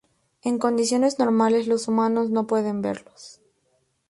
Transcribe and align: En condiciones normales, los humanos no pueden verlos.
En 0.41 0.57
condiciones 0.57 1.19
normales, 1.19 1.67
los 1.67 1.87
humanos 1.87 2.31
no 2.31 2.47
pueden 2.47 2.81
verlos. 2.81 3.39